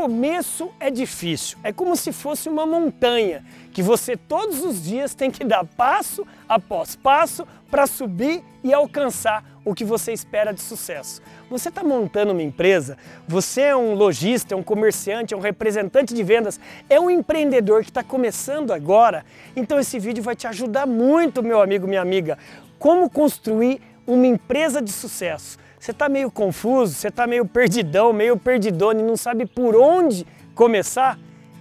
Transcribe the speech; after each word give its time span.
começo 0.00 0.70
é 0.80 0.90
difícil, 0.90 1.58
é 1.62 1.74
como 1.74 1.94
se 1.94 2.10
fosse 2.10 2.48
uma 2.48 2.64
montanha 2.64 3.44
que 3.70 3.82
você 3.82 4.16
todos 4.16 4.64
os 4.64 4.82
dias 4.82 5.14
tem 5.14 5.30
que 5.30 5.44
dar 5.44 5.62
passo 5.62 6.26
após 6.48 6.96
passo 6.96 7.46
para 7.70 7.86
subir 7.86 8.42
e 8.64 8.72
alcançar 8.72 9.44
o 9.62 9.74
que 9.74 9.84
você 9.84 10.10
espera 10.10 10.54
de 10.54 10.62
sucesso. 10.62 11.20
Você 11.50 11.68
está 11.68 11.84
montando 11.84 12.32
uma 12.32 12.42
empresa, 12.42 12.96
você 13.28 13.60
é 13.60 13.76
um 13.76 13.92
lojista, 13.92 14.54
é 14.54 14.56
um 14.56 14.62
comerciante, 14.62 15.34
é 15.34 15.36
um 15.36 15.40
representante 15.40 16.14
de 16.14 16.22
vendas, 16.22 16.58
é 16.88 16.98
um 16.98 17.10
empreendedor 17.10 17.82
que 17.82 17.90
está 17.90 18.02
começando 18.02 18.72
agora, 18.72 19.22
então 19.54 19.78
esse 19.78 19.98
vídeo 19.98 20.22
vai 20.22 20.34
te 20.34 20.46
ajudar 20.46 20.86
muito, 20.86 21.42
meu 21.42 21.60
amigo, 21.60 21.86
minha 21.86 22.00
amiga, 22.00 22.38
como 22.78 23.10
construir 23.10 23.82
uma 24.06 24.26
empresa 24.26 24.80
de 24.80 24.92
sucesso. 24.92 25.58
Você 25.80 25.92
está 25.92 26.10
meio 26.10 26.30
confuso, 26.30 26.92
você 26.92 27.08
está 27.08 27.26
meio 27.26 27.46
perdidão, 27.46 28.12
meio 28.12 28.36
perdidone, 28.36 29.02
não 29.02 29.16
sabe 29.16 29.46
por 29.46 29.74
onde 29.74 30.26
começar? 30.54 31.18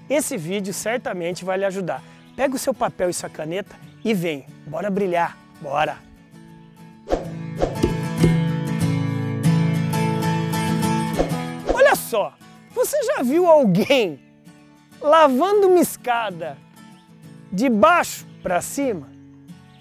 Esse 0.10 0.36
vídeo 0.36 0.74
certamente 0.74 1.46
vai 1.46 1.58
lhe 1.58 1.64
ajudar. 1.64 2.04
Pega 2.36 2.54
o 2.54 2.60
seu 2.60 2.74
papel 2.74 3.10
e 3.10 3.14
sua 3.14 3.30
caneta 3.30 3.74
e 4.04 4.14
vem. 4.14 4.46
Bora 4.68 4.90
brilhar, 4.90 5.38
bora! 5.62 6.00
Olha 11.74 11.96
só, 11.96 12.34
você 12.72 13.02
já 13.04 13.24
viu 13.24 13.48
alguém 13.48 14.20
lavando 15.00 15.70
uma 15.70 15.80
escada 15.80 16.58
de 17.50 17.70
baixo 17.70 18.28
para 18.44 18.60
cima? 18.60 19.08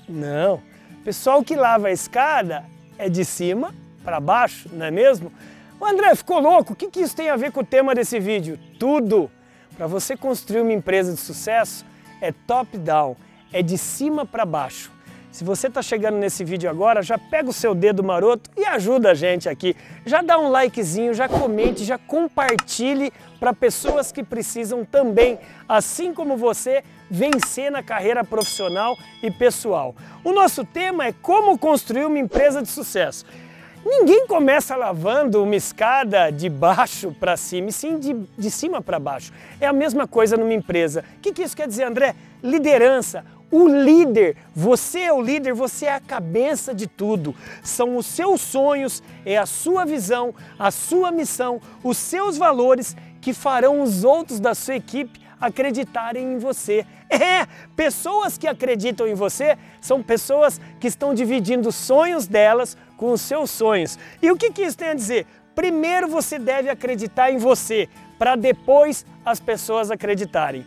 Não. 0.09 0.63
O 1.01 1.05
pessoal 1.05 1.43
que 1.43 1.57
lava 1.57 1.89
a 1.89 1.93
escada 1.93 2.65
é 2.97 3.09
de 3.09 3.25
cima 3.25 3.75
para 4.09 4.21
baixo, 4.21 4.71
não 4.73 4.87
é 4.87 4.91
mesmo? 4.91 5.31
O 5.79 5.85
André 5.85 6.15
ficou 6.15 6.41
louco, 6.41 6.73
o 6.73 6.77
que, 6.77 6.89
que 6.89 7.01
isso 7.01 7.15
tem 7.15 7.29
a 7.29 7.37
ver 7.37 7.53
com 7.53 7.61
o 7.61 7.65
tema 7.65 7.95
desse 7.95 8.19
vídeo? 8.19 8.59
Tudo! 8.79 9.31
Para 9.77 9.87
você 9.87 10.17
construir 10.17 10.63
uma 10.63 10.73
empresa 10.73 11.13
de 11.13 11.21
sucesso 11.21 11.85
é 12.19 12.33
top-down, 12.33 13.15
é 13.53 13.63
de 13.63 13.77
cima 13.77 14.25
para 14.25 14.47
baixo. 14.47 14.91
Se 15.31 15.45
você 15.45 15.67
está 15.67 15.83
chegando 15.83 16.17
nesse 16.17 16.43
vídeo 16.43 16.71
agora, 16.71 17.03
já 17.03 17.19
pega 17.19 17.51
o 17.51 17.53
seu 17.53 17.75
dedo 17.75 18.03
maroto 18.03 18.49
e 18.57 18.65
ajuda 18.65 19.11
a 19.11 19.15
gente 19.15 19.47
aqui. 19.47 19.77
Já 20.07 20.23
dá 20.23 20.39
um 20.39 20.49
likezinho, 20.49 21.13
já 21.13 21.29
comente, 21.29 21.85
já 21.85 21.99
compartilhe 21.99 23.13
para 23.39 23.53
pessoas 23.53 24.11
que 24.11 24.25
precisam 24.25 24.87
também, 24.87 25.39
assim 25.69 26.15
como 26.15 26.35
você, 26.35 26.83
vencer 27.11 27.71
na 27.71 27.83
carreira 27.83 28.25
profissional 28.25 28.97
e 29.23 29.31
pessoal. 29.31 29.95
O 30.25 30.33
nosso 30.33 30.65
tema 30.65 31.05
é 31.05 31.13
como 31.13 31.59
construir 31.59 32.07
uma 32.07 32.19
empresa 32.19 32.63
de 32.63 32.69
sucesso. 32.69 33.27
Ninguém 33.85 34.27
começa 34.27 34.75
lavando 34.77 35.43
uma 35.43 35.57
escada 35.57 36.31
de 36.31 36.49
baixo 36.49 37.15
para 37.19 37.37
cima, 37.37 37.69
e 37.69 37.73
sim 37.73 37.99
de, 37.99 38.15
de 38.37 38.51
cima 38.51 38.83
para 38.83 38.99
baixo. 38.99 39.33
É 39.61 39.67
a 39.67 39.73
mesma 39.73 40.07
coisa 40.07 40.37
numa 40.37 40.53
empresa. 40.53 41.05
O 41.17 41.21
que, 41.21 41.33
que 41.33 41.43
isso 41.43 41.57
quer 41.57 41.69
dizer, 41.69 41.85
André? 41.85 42.15
Liderança. 42.43 43.25
O 43.51 43.67
líder, 43.67 44.37
você 44.55 45.01
é 45.01 45.13
o 45.13 45.23
líder, 45.23 45.55
você 45.55 45.87
é 45.87 45.95
a 45.95 46.01
cabeça 46.01 46.75
de 46.75 46.87
tudo. 46.87 47.35
São 47.63 47.97
os 47.97 48.05
seus 48.05 48.43
sonhos, 48.43 49.03
é 49.25 49.39
a 49.39 49.47
sua 49.47 49.87
visão, 49.87 50.35
a 50.59 50.71
sua 50.71 51.11
missão, 51.11 51.59
os 51.83 51.97
seus 51.97 52.37
valores 52.37 52.95
que 53.23 53.33
farão 53.33 53.81
os 53.81 54.05
outros 54.05 54.39
da 54.39 54.55
sua 54.55 54.75
equipe 54.75 55.18
acreditarem 55.41 56.35
em 56.35 56.39
você. 56.39 56.85
É, 57.11 57.47
pessoas 57.75 58.37
que 58.37 58.47
acreditam 58.47 59.07
em 59.07 59.15
você 59.15 59.57
são 59.81 60.03
pessoas 60.03 60.61
que 60.79 60.87
estão 60.87 61.15
dividindo 61.15 61.69
os 61.69 61.75
sonhos 61.75 62.27
delas 62.27 62.77
com 62.97 63.13
os 63.13 63.21
seus 63.21 63.51
sonhos. 63.51 63.99
E 64.21 64.31
o 64.31 64.37
que, 64.37 64.53
que 64.53 64.63
isso 64.63 64.77
tem 64.77 64.89
a 64.89 64.95
dizer? 64.95 65.27
Primeiro 65.55 66.07
você 66.07 66.39
deve 66.39 66.69
acreditar 66.69 67.31
em 67.31 67.39
você, 67.39 67.89
para 68.19 68.37
depois 68.37 69.05
as 69.25 69.41
pessoas 69.41 69.91
acreditarem. 69.91 70.67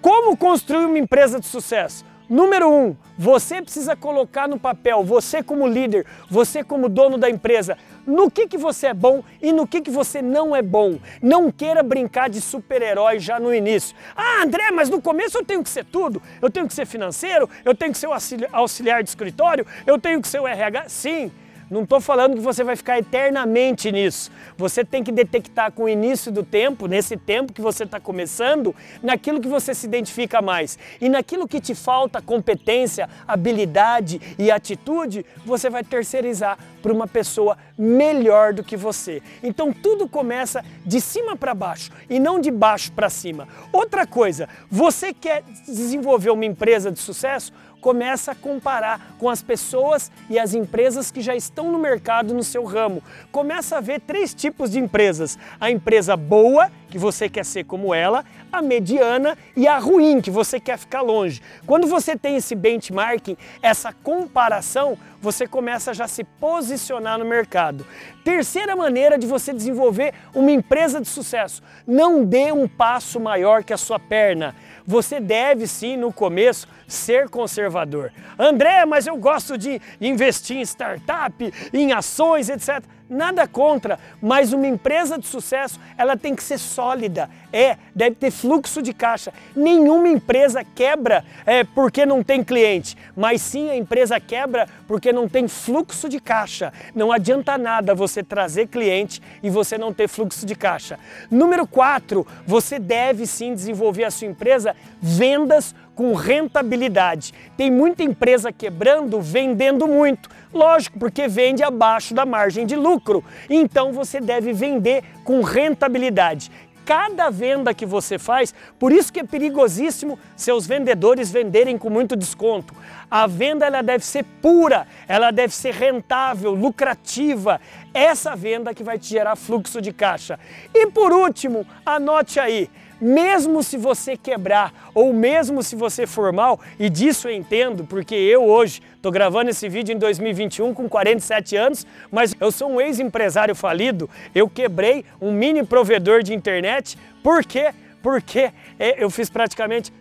Como 0.00 0.36
construir 0.36 0.86
uma 0.86 0.98
empresa 0.98 1.38
de 1.38 1.46
sucesso? 1.46 2.04
Número 2.30 2.70
um, 2.70 2.96
você 3.18 3.60
precisa 3.60 3.96
colocar 3.96 4.46
no 4.46 4.56
papel, 4.56 5.02
você 5.02 5.42
como 5.42 5.66
líder, 5.66 6.06
você 6.30 6.62
como 6.62 6.88
dono 6.88 7.18
da 7.18 7.28
empresa, 7.28 7.76
no 8.06 8.30
que, 8.30 8.46
que 8.46 8.56
você 8.56 8.86
é 8.86 8.94
bom 8.94 9.24
e 9.42 9.50
no 9.50 9.66
que, 9.66 9.80
que 9.80 9.90
você 9.90 10.22
não 10.22 10.54
é 10.54 10.62
bom. 10.62 10.96
Não 11.20 11.50
queira 11.50 11.82
brincar 11.82 12.30
de 12.30 12.40
super-herói 12.40 13.18
já 13.18 13.40
no 13.40 13.52
início. 13.52 13.96
Ah, 14.14 14.44
André, 14.44 14.70
mas 14.70 14.88
no 14.88 15.02
começo 15.02 15.38
eu 15.38 15.44
tenho 15.44 15.60
que 15.64 15.68
ser 15.68 15.84
tudo. 15.84 16.22
Eu 16.40 16.48
tenho 16.48 16.68
que 16.68 16.72
ser 16.72 16.86
financeiro, 16.86 17.50
eu 17.64 17.74
tenho 17.74 17.90
que 17.90 17.98
ser 17.98 18.08
auxiliar 18.52 19.02
de 19.02 19.08
escritório, 19.08 19.66
eu 19.84 19.98
tenho 19.98 20.22
que 20.22 20.28
ser 20.28 20.40
o 20.40 20.46
RH. 20.46 20.88
Sim, 20.88 21.32
não 21.70 21.84
estou 21.84 22.00
falando 22.00 22.34
que 22.34 22.40
você 22.40 22.64
vai 22.64 22.74
ficar 22.74 22.98
eternamente 22.98 23.92
nisso. 23.92 24.30
Você 24.56 24.84
tem 24.84 25.04
que 25.04 25.12
detectar 25.12 25.70
com 25.70 25.84
o 25.84 25.88
início 25.88 26.32
do 26.32 26.42
tempo, 26.42 26.88
nesse 26.88 27.16
tempo 27.16 27.52
que 27.52 27.60
você 27.60 27.84
está 27.84 28.00
começando, 28.00 28.74
naquilo 29.00 29.40
que 29.40 29.46
você 29.46 29.72
se 29.72 29.86
identifica 29.86 30.42
mais. 30.42 30.76
E 31.00 31.08
naquilo 31.08 31.46
que 31.46 31.60
te 31.60 31.74
falta 31.74 32.20
competência, 32.20 33.08
habilidade 33.26 34.20
e 34.36 34.50
atitude, 34.50 35.24
você 35.46 35.70
vai 35.70 35.84
terceirizar 35.84 36.58
para 36.82 36.92
uma 36.92 37.06
pessoa 37.06 37.56
melhor 37.78 38.52
do 38.52 38.64
que 38.64 38.76
você. 38.76 39.22
Então 39.42 39.72
tudo 39.72 40.08
começa 40.08 40.64
de 40.84 41.00
cima 41.00 41.36
para 41.36 41.54
baixo 41.54 41.92
e 42.08 42.18
não 42.18 42.40
de 42.40 42.50
baixo 42.50 42.90
para 42.92 43.08
cima. 43.08 43.46
Outra 43.72 44.06
coisa, 44.06 44.48
você 44.68 45.14
quer 45.14 45.44
desenvolver 45.66 46.30
uma 46.30 46.44
empresa 46.44 46.90
de 46.90 46.98
sucesso? 46.98 47.52
Começa 47.80 48.32
a 48.32 48.34
comparar 48.34 49.14
com 49.18 49.28
as 49.28 49.42
pessoas 49.42 50.10
e 50.28 50.38
as 50.38 50.54
empresas 50.54 51.10
que 51.10 51.20
já 51.20 51.34
estão 51.34 51.70
no 51.72 51.78
mercado 51.78 52.34
no 52.34 52.44
seu 52.44 52.64
ramo. 52.64 53.02
Começa 53.32 53.78
a 53.78 53.80
ver 53.80 54.00
três 54.00 54.34
tipos 54.34 54.70
de 54.70 54.78
empresas: 54.78 55.38
a 55.60 55.70
empresa 55.70 56.16
boa, 56.16 56.70
que 56.90 56.98
você 56.98 57.28
quer 57.28 57.44
ser 57.44 57.64
como 57.64 57.94
ela, 57.94 58.24
a 58.52 58.60
mediana 58.60 59.38
e 59.56 59.68
a 59.68 59.78
ruim, 59.78 60.20
que 60.20 60.30
você 60.30 60.58
quer 60.58 60.76
ficar 60.76 61.00
longe. 61.00 61.40
Quando 61.66 61.86
você 61.86 62.16
tem 62.16 62.36
esse 62.36 62.54
benchmarking, 62.54 63.36
essa 63.62 63.92
comparação, 63.92 64.98
você 65.22 65.46
começa 65.46 65.90
a 65.90 65.94
já 65.94 66.08
se 66.08 66.24
posicionar 66.24 67.18
no 67.18 67.24
mercado. 67.24 67.86
Terceira 68.24 68.74
maneira 68.74 69.18
de 69.18 69.26
você 69.26 69.52
desenvolver 69.52 70.12
uma 70.34 70.50
empresa 70.50 71.00
de 71.00 71.08
sucesso: 71.08 71.62
não 71.86 72.24
dê 72.24 72.52
um 72.52 72.66
passo 72.66 73.20
maior 73.20 73.62
que 73.62 73.72
a 73.72 73.78
sua 73.78 73.98
perna. 73.98 74.54
Você 74.86 75.20
deve 75.20 75.66
sim, 75.66 75.96
no 75.96 76.12
começo, 76.12 76.66
ser 76.88 77.28
conservador. 77.28 78.12
André, 78.38 78.84
mas 78.84 79.06
eu 79.06 79.16
gosto 79.16 79.56
de 79.56 79.80
investir 80.00 80.56
em 80.56 80.62
startup, 80.62 81.52
em 81.72 81.92
ações, 81.92 82.48
etc. 82.48 82.82
Nada 83.10 83.44
contra, 83.48 83.98
mas 84.22 84.52
uma 84.52 84.68
empresa 84.68 85.18
de 85.18 85.26
sucesso, 85.26 85.80
ela 85.98 86.16
tem 86.16 86.32
que 86.32 86.44
ser 86.44 86.58
sólida. 86.58 87.28
É, 87.52 87.76
deve 87.92 88.14
ter 88.14 88.30
fluxo 88.30 88.80
de 88.80 88.94
caixa. 88.94 89.32
Nenhuma 89.56 90.08
empresa 90.08 90.64
quebra 90.64 91.24
é, 91.44 91.64
porque 91.64 92.06
não 92.06 92.22
tem 92.22 92.44
cliente, 92.44 92.96
mas 93.16 93.42
sim 93.42 93.68
a 93.68 93.76
empresa 93.76 94.20
quebra 94.20 94.68
porque 94.86 95.12
não 95.12 95.28
tem 95.28 95.48
fluxo 95.48 96.08
de 96.08 96.20
caixa. 96.20 96.72
Não 96.94 97.10
adianta 97.10 97.58
nada 97.58 97.96
você 97.96 98.22
trazer 98.22 98.68
cliente 98.68 99.20
e 99.42 99.50
você 99.50 99.76
não 99.76 99.92
ter 99.92 100.06
fluxo 100.06 100.46
de 100.46 100.54
caixa. 100.54 100.96
Número 101.28 101.66
4, 101.66 102.24
você 102.46 102.78
deve 102.78 103.26
sim 103.26 103.52
desenvolver 103.54 104.04
a 104.04 104.10
sua 104.12 104.28
empresa 104.28 104.76
vendas 105.02 105.74
com 106.00 106.14
rentabilidade. 106.14 107.34
Tem 107.58 107.70
muita 107.70 108.02
empresa 108.02 108.50
quebrando, 108.50 109.20
vendendo 109.20 109.86
muito. 109.86 110.30
Lógico, 110.50 110.98
porque 110.98 111.28
vende 111.28 111.62
abaixo 111.62 112.14
da 112.14 112.24
margem 112.24 112.64
de 112.64 112.74
lucro. 112.74 113.22
Então 113.50 113.92
você 113.92 114.18
deve 114.18 114.54
vender 114.54 115.04
com 115.24 115.42
rentabilidade 115.42 116.50
cada 116.86 117.30
venda 117.30 117.72
que 117.72 117.86
você 117.86 118.18
faz, 118.18 118.52
por 118.76 118.90
isso 118.90 119.12
que 119.12 119.20
é 119.20 119.24
perigosíssimo 119.24 120.18
seus 120.34 120.66
vendedores 120.66 121.30
venderem 121.30 121.78
com 121.78 121.88
muito 121.88 122.16
desconto. 122.16 122.74
A 123.08 123.28
venda 123.28 123.64
ela 123.66 123.80
deve 123.80 124.04
ser 124.04 124.24
pura, 124.42 124.88
ela 125.06 125.30
deve 125.30 125.54
ser 125.54 125.72
rentável, 125.72 126.52
lucrativa. 126.52 127.60
Essa 127.94 128.34
venda 128.34 128.74
que 128.74 128.82
vai 128.82 128.98
te 128.98 129.06
gerar 129.06 129.36
fluxo 129.36 129.80
de 129.80 129.92
caixa. 129.92 130.40
E 130.74 130.88
por 130.88 131.12
último, 131.12 131.64
anote 131.86 132.40
aí, 132.40 132.68
mesmo 133.00 133.62
se 133.62 133.76
você 133.76 134.16
quebrar 134.16 134.90
ou 134.94 135.12
mesmo 135.12 135.62
se 135.62 135.74
você 135.74 136.06
for 136.06 136.32
mal, 136.32 136.60
e 136.78 136.90
disso 136.90 137.28
eu 137.28 137.34
entendo, 137.34 137.84
porque 137.84 138.14
eu 138.14 138.44
hoje 138.44 138.82
estou 138.96 139.10
gravando 139.10 139.50
esse 139.50 139.68
vídeo 139.68 139.94
em 139.94 139.98
2021 139.98 140.74
com 140.74 140.88
47 140.88 141.56
anos, 141.56 141.86
mas 142.10 142.34
eu 142.38 142.52
sou 142.52 142.70
um 142.70 142.80
ex-empresário 142.80 143.54
falido, 143.54 144.08
eu 144.34 144.48
quebrei 144.48 145.04
um 145.20 145.32
mini 145.32 145.64
provedor 145.64 146.22
de 146.22 146.34
internet, 146.34 146.98
por 147.22 147.44
quê? 147.44 147.72
Porque 148.02 148.50
é, 148.78 149.02
eu 149.02 149.10
fiz 149.10 149.30
praticamente 149.30 149.92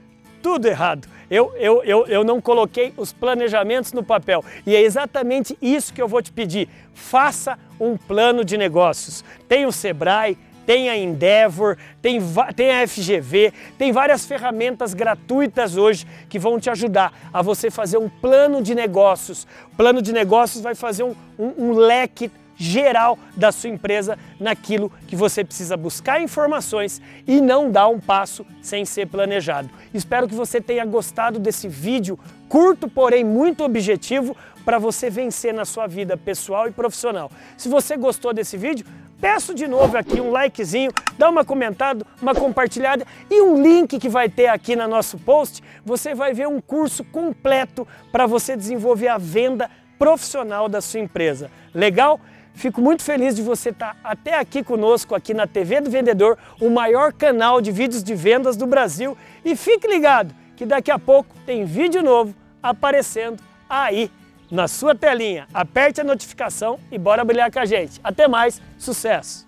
tudo 0.41 0.67
errado. 0.67 1.07
Eu, 1.29 1.53
eu, 1.57 1.83
eu, 1.83 2.07
eu 2.07 2.23
não 2.23 2.41
coloquei 2.41 2.91
os 2.97 3.13
planejamentos 3.13 3.93
no 3.93 4.03
papel. 4.03 4.43
E 4.65 4.75
é 4.75 4.81
exatamente 4.81 5.55
isso 5.61 5.93
que 5.93 6.01
eu 6.01 6.07
vou 6.07 6.21
te 6.21 6.31
pedir. 6.31 6.67
Faça 6.93 7.57
um 7.79 7.95
plano 7.95 8.43
de 8.43 8.57
negócios. 8.57 9.23
Tem 9.47 9.65
o 9.65 9.71
Sebrae, 9.71 10.37
tem 10.69 10.87
a 10.87 10.95
Endeavor, 10.95 11.77
tem, 11.99 12.19
tem 12.55 12.71
a 12.71 12.87
FGV, 12.87 13.51
tem 13.75 13.91
várias 13.91 14.27
ferramentas 14.27 14.93
gratuitas 14.93 15.75
hoje 15.75 16.05
que 16.29 16.37
vão 16.37 16.59
te 16.59 16.69
ajudar 16.69 17.11
a 17.33 17.41
você 17.41 17.71
fazer 17.71 17.97
um 17.97 18.07
plano 18.07 18.61
de 18.61 18.75
negócios. 18.75 19.47
Plano 19.75 19.99
de 19.99 20.13
negócios 20.13 20.61
vai 20.61 20.75
fazer 20.75 21.01
um, 21.01 21.15
um, 21.39 21.53
um 21.57 21.73
leque 21.73 22.29
geral 22.55 23.17
da 23.35 23.51
sua 23.51 23.71
empresa 23.71 24.15
naquilo 24.39 24.91
que 25.07 25.15
você 25.15 25.43
precisa 25.43 25.75
buscar 25.75 26.21
informações 26.21 27.01
e 27.25 27.41
não 27.41 27.71
dar 27.71 27.87
um 27.87 27.99
passo 27.99 28.45
sem 28.61 28.85
ser 28.85 29.07
planejado. 29.07 29.71
Espero 29.91 30.27
que 30.27 30.35
você 30.35 30.61
tenha 30.61 30.85
gostado 30.85 31.39
desse 31.39 31.67
vídeo 31.67 32.19
curto, 32.47 32.87
porém 32.87 33.23
muito 33.23 33.63
objetivo 33.63 34.37
para 34.63 34.77
você 34.77 35.09
vencer 35.09 35.51
na 35.51 35.65
sua 35.65 35.87
vida 35.87 36.15
pessoal 36.15 36.67
e 36.67 36.71
profissional. 36.71 37.31
Se 37.57 37.67
você 37.67 37.97
gostou 37.97 38.31
desse 38.35 38.55
vídeo, 38.55 38.85
peço 39.19 39.53
de 39.53 39.67
novo 39.67 39.97
aqui 39.97 40.19
um 40.21 40.31
likezinho, 40.31 40.91
dá 41.17 41.29
uma 41.29 41.43
comentada, 41.43 42.05
uma 42.21 42.33
compartilhada 42.33 43.05
e 43.29 43.41
um 43.41 43.61
link 43.61 43.99
que 43.99 44.09
vai 44.09 44.29
ter 44.29 44.47
aqui 44.47 44.75
no 44.75 44.87
nosso 44.87 45.17
post, 45.17 45.61
você 45.83 46.15
vai 46.15 46.33
ver 46.33 46.47
um 46.47 46.61
curso 46.61 47.03
completo 47.03 47.87
para 48.11 48.25
você 48.25 48.55
desenvolver 48.55 49.09
a 49.09 49.17
venda 49.17 49.69
profissional 49.97 50.69
da 50.69 50.81
sua 50.81 51.01
empresa. 51.01 51.51
Legal? 51.73 52.19
Fico 52.53 52.81
muito 52.81 53.03
feliz 53.03 53.35
de 53.35 53.41
você 53.41 53.69
estar 53.69 53.95
até 54.03 54.37
aqui 54.37 54.63
conosco, 54.63 55.15
aqui 55.15 55.33
na 55.33 55.47
TV 55.47 55.79
do 55.81 55.89
Vendedor, 55.89 56.37
o 56.59 56.69
maior 56.69 57.13
canal 57.13 57.61
de 57.61 57.71
vídeos 57.71 58.03
de 58.03 58.15
vendas 58.15 58.57
do 58.57 58.65
Brasil. 58.65 59.17
E 59.45 59.55
fique 59.55 59.87
ligado 59.87 60.33
que 60.57 60.65
daqui 60.65 60.91
a 60.91 60.99
pouco 60.99 61.33
tem 61.45 61.63
vídeo 61.63 62.03
novo 62.03 62.35
aparecendo 62.61 63.41
aí 63.69 64.11
na 64.49 64.67
sua 64.67 64.95
telinha. 64.95 65.47
Aperte 65.53 66.01
a 66.01 66.03
notificação 66.03 66.79
e 66.91 66.97
bora 66.97 67.23
brilhar 67.23 67.51
com 67.51 67.59
a 67.59 67.65
gente. 67.65 67.99
Até 68.03 68.27
mais, 68.27 68.61
sucesso! 68.77 69.47